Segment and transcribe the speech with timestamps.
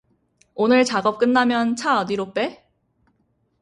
[0.55, 2.67] 오늘 작업 끝나면 차 어디로 빼?